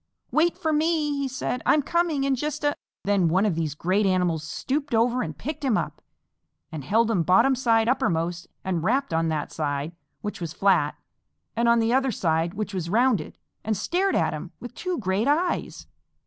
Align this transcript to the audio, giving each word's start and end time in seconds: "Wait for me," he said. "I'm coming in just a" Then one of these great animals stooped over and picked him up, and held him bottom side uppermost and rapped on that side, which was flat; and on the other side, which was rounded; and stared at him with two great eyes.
"Wait 0.31 0.57
for 0.57 0.73
me," 0.73 1.15
he 1.15 1.27
said. 1.27 1.61
"I'm 1.63 1.83
coming 1.83 2.23
in 2.23 2.33
just 2.33 2.63
a" 2.63 2.75
Then 3.05 3.27
one 3.27 3.45
of 3.45 3.53
these 3.53 3.75
great 3.75 4.07
animals 4.07 4.43
stooped 4.43 4.95
over 4.95 5.21
and 5.21 5.37
picked 5.37 5.63
him 5.63 5.77
up, 5.77 6.01
and 6.71 6.83
held 6.83 7.11
him 7.11 7.21
bottom 7.21 7.53
side 7.53 7.87
uppermost 7.87 8.47
and 8.63 8.83
rapped 8.83 9.13
on 9.13 9.27
that 9.27 9.51
side, 9.51 9.91
which 10.21 10.41
was 10.41 10.53
flat; 10.53 10.95
and 11.55 11.69
on 11.69 11.77
the 11.77 11.93
other 11.93 12.11
side, 12.11 12.55
which 12.55 12.73
was 12.73 12.89
rounded; 12.89 13.37
and 13.63 13.77
stared 13.77 14.15
at 14.15 14.33
him 14.33 14.49
with 14.59 14.73
two 14.73 14.97
great 14.97 15.27
eyes. 15.27 15.85